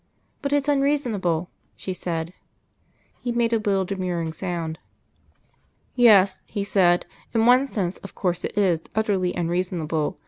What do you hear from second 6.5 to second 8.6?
said, "in one sense, of course it